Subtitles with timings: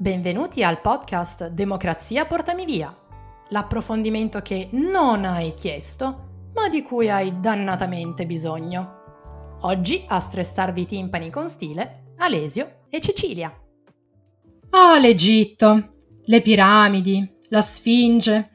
[0.00, 2.96] Benvenuti al podcast Democrazia portami via,
[3.48, 9.56] l'approfondimento che non hai chiesto, ma di cui hai dannatamente bisogno.
[9.62, 13.52] Oggi a stressarvi i timpani con stile, Alesio e Cecilia.
[14.70, 15.88] Ah, l'Egitto,
[16.26, 18.50] le piramidi, la Sfinge,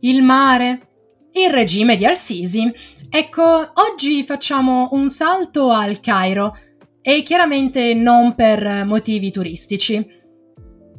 [0.00, 0.88] il mare,
[1.32, 2.70] il regime di Al-Sisi.
[3.08, 6.54] Ecco, oggi facciamo un salto al Cairo
[7.00, 10.20] e chiaramente non per motivi turistici.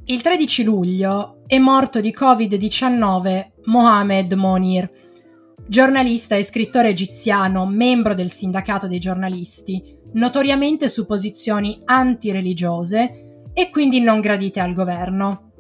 [0.05, 4.91] Il 13 luglio è morto di Covid-19 Mohamed Monir,
[5.65, 14.01] giornalista e scrittore egiziano, membro del sindacato dei giornalisti, notoriamente su posizioni antireligiose e quindi
[14.01, 15.51] non gradite al governo.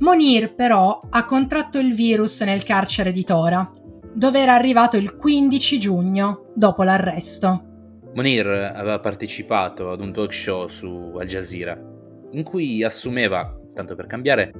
[0.00, 3.72] Monir però ha contratto il virus nel carcere di Tora,
[4.12, 7.62] dove era arrivato il 15 giugno dopo l'arresto.
[8.12, 11.96] Monir aveva partecipato ad un talk show su Al Jazeera
[12.30, 14.52] in cui assumeva, tanto per cambiare,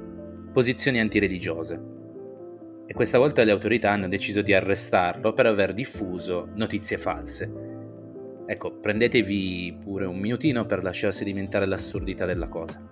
[0.52, 1.96] posizioni antireligiose.
[2.86, 7.52] E questa volta le autorità hanno deciso di arrestarlo per aver diffuso notizie false.
[8.46, 12.82] Ecco, prendetevi pure un minutino per lasciar sedimentare l'assurdità della cosa.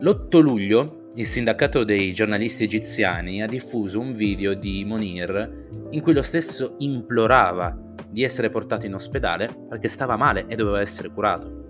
[0.00, 6.12] L'8 luglio il sindacato dei giornalisti egiziani ha diffuso un video di Monir in cui
[6.12, 7.76] lo stesso implorava
[8.08, 11.66] di essere portato in ospedale perché stava male e doveva essere curato.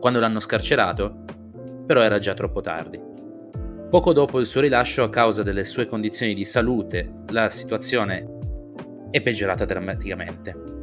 [0.00, 1.24] Quando l'hanno scarcerato,
[1.86, 3.00] però era già troppo tardi.
[3.90, 8.36] Poco dopo il suo rilascio, a causa delle sue condizioni di salute, la situazione
[9.10, 10.76] è peggiorata drammaticamente.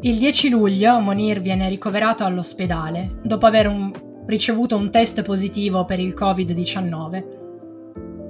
[0.00, 3.90] Il 10 luglio Monir viene ricoverato all'ospedale dopo aver un,
[4.26, 7.24] ricevuto un test positivo per il Covid-19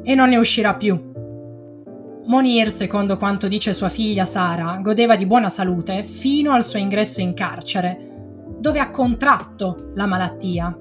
[0.03, 1.13] e non ne uscirà più.
[2.27, 7.21] Monir, secondo quanto dice sua figlia Sara, godeva di buona salute fino al suo ingresso
[7.21, 8.08] in carcere,
[8.59, 10.77] dove ha contratto la malattia.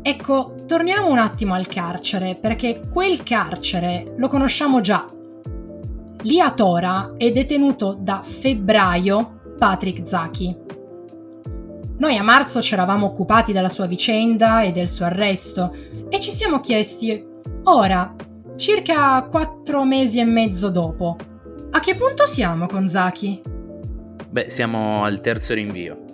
[0.00, 5.06] Ecco, torniamo un attimo al carcere, perché quel carcere lo conosciamo già.
[6.22, 10.56] Lì a Tora è detenuto da febbraio Patrick Zaki.
[11.98, 15.74] Noi a marzo ci eravamo occupati della sua vicenda e del suo arresto
[16.08, 17.24] e ci siamo chiesti,
[17.64, 18.14] ora,
[18.56, 21.16] circa quattro mesi e mezzo dopo,
[21.70, 23.42] a che punto siamo con Zaki?
[24.30, 26.07] Beh, siamo al terzo rinvio.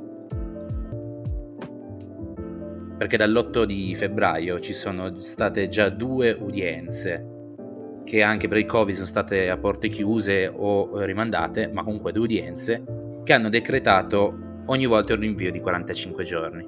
[3.04, 8.94] Perché dall'8 di febbraio ci sono state già due udienze che anche per il Covid
[8.94, 12.82] sono state a porte chiuse o rimandate, ma comunque due udienze
[13.22, 16.66] che hanno decretato ogni volta un rinvio di 45 giorni.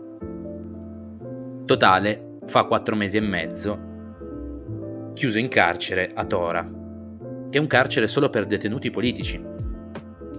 [1.65, 3.79] Totale fa 4 mesi e mezzo
[5.15, 6.71] chiuso in carcere a Tora,
[7.49, 9.43] che è un carcere solo per detenuti politici,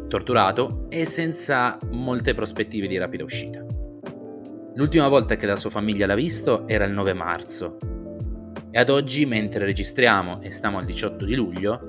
[0.07, 3.65] torturato e senza molte prospettive di rapida uscita.
[4.77, 7.77] L'ultima volta che la sua famiglia l'ha visto era il 9 marzo
[8.69, 11.81] e ad oggi, mentre registriamo e stiamo al 18 di luglio,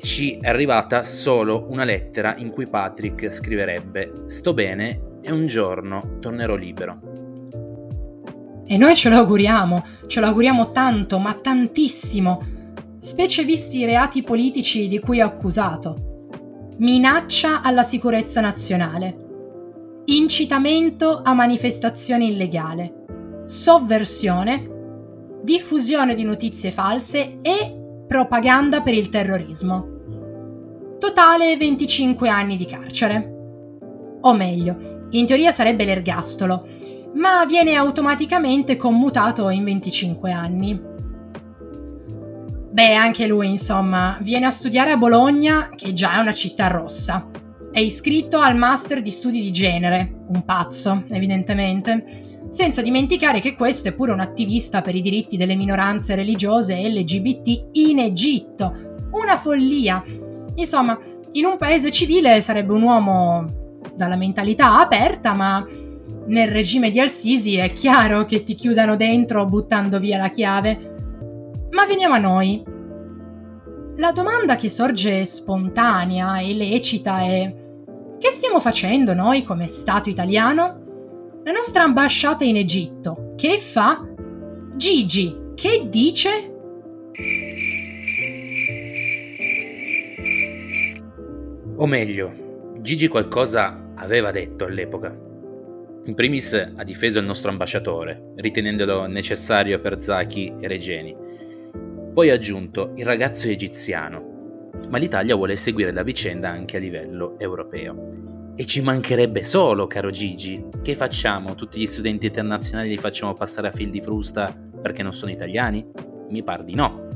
[0.00, 6.16] ci è arrivata solo una lettera in cui Patrick scriverebbe Sto bene e un giorno
[6.18, 6.98] tornerò libero.
[8.66, 12.42] E noi ce lo auguriamo, ce lo auguriamo tanto, ma tantissimo,
[12.98, 16.72] specie visti i reati politici di cui è accusato.
[16.78, 19.26] Minaccia alla sicurezza nazionale
[20.10, 30.96] incitamento a manifestazione illegale, sovversione, diffusione di notizie false e propaganda per il terrorismo.
[30.98, 33.34] Totale 25 anni di carcere.
[34.22, 36.66] O meglio, in teoria sarebbe l'ergastolo,
[37.14, 40.80] ma viene automaticamente commutato in 25 anni.
[42.70, 47.28] Beh, anche lui, insomma, viene a studiare a Bologna, che già è una città rossa.
[47.78, 53.86] È iscritto al Master di Studi di Genere, un pazzo, evidentemente, senza dimenticare che questo
[53.86, 58.74] è pure un attivista per i diritti delle minoranze religiose LGBT in Egitto.
[59.12, 60.02] Una follia!
[60.56, 60.98] Insomma,
[61.30, 65.64] in un paese civile sarebbe un uomo dalla mentalità aperta, ma
[66.26, 70.96] nel regime di Al-Sisi è chiaro che ti chiudano dentro buttando via la chiave.
[71.70, 72.60] Ma veniamo a noi.
[73.98, 77.57] La domanda che sorge spontanea e lecita è
[78.18, 80.86] che stiamo facendo noi come Stato italiano?
[81.48, 84.06] la nostra ambasciata in Egitto, che fa?
[84.76, 86.28] Gigi, che dice?
[91.76, 95.08] O meglio, Gigi qualcosa aveva detto all'epoca.
[96.04, 101.16] In primis ha difeso il nostro ambasciatore, ritenendolo necessario per Zaki e Regeni.
[102.12, 104.27] Poi ha aggiunto il ragazzo egiziano,
[104.88, 108.52] ma l'Italia vuole seguire la vicenda anche a livello europeo.
[108.56, 110.64] E ci mancherebbe solo, caro Gigi.
[110.82, 111.54] Che facciamo?
[111.54, 114.52] Tutti gli studenti internazionali li facciamo passare a fil di frusta
[114.82, 115.86] perché non sono italiani?
[116.28, 117.06] Mi par di no.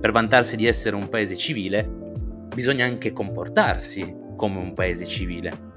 [0.00, 1.88] Per vantarsi di essere un paese civile,
[2.54, 5.70] bisogna anche comportarsi come un paese civile.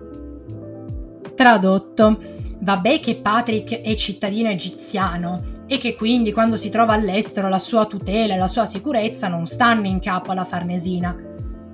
[1.35, 2.21] Tradotto,
[2.59, 7.85] vabbè che Patrick è cittadino egiziano e che quindi quando si trova all'estero la sua
[7.85, 11.15] tutela e la sua sicurezza non stanno in capo alla Farnesina.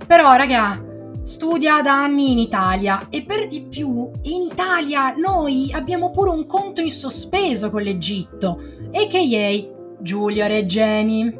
[0.07, 0.83] Però, raga,
[1.23, 6.45] studia da anni in Italia e per di più in Italia noi abbiamo pure un
[6.47, 8.59] conto in sospeso con l'Egitto
[8.91, 11.33] e che yay, Giulio Reggeni.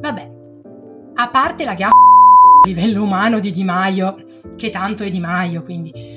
[0.00, 0.30] Vabbè,
[1.14, 4.24] a parte la gaffa a livello umano di Di Maio,
[4.56, 6.11] che tanto è Di Maio, quindi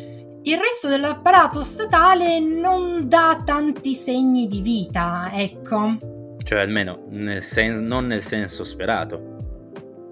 [0.47, 6.37] il resto dell'apparato statale non dà tanti segni di vita, ecco.
[6.43, 9.33] Cioè, almeno nel sen- non nel senso sperato.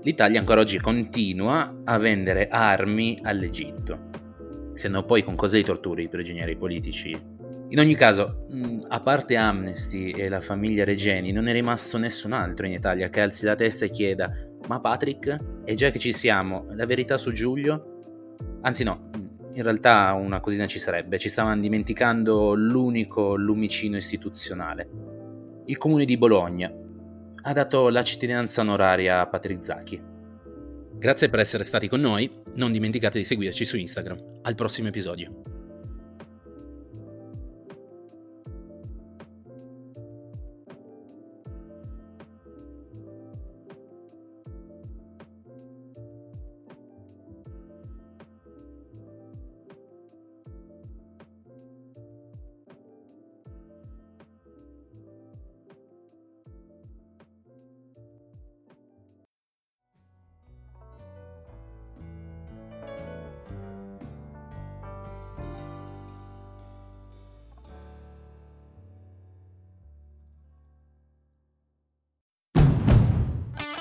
[0.01, 4.09] L'Italia ancora oggi continua a vendere armi all'Egitto.
[4.73, 7.11] Se no poi con cosa li torturi i prigionieri politici?
[7.69, 8.47] In ogni caso,
[8.87, 13.21] a parte Amnesty e la famiglia Regeni, non è rimasto nessun altro in Italia che
[13.21, 14.31] alzi la testa e chieda
[14.67, 15.37] ma Patrick?
[15.63, 17.89] E già che ci siamo, la verità su Giulio?
[18.61, 19.09] Anzi no,
[19.53, 24.89] in realtà una cosina ci sarebbe, ci stavano dimenticando l'unico lumicino istituzionale.
[25.65, 26.71] Il comune di Bologna
[27.45, 30.01] ha dato la cittadinanza onoraria a Patrick Zacchi.
[30.95, 34.39] Grazie per essere stati con noi, non dimenticate di seguirci su Instagram.
[34.43, 35.52] Al prossimo episodio.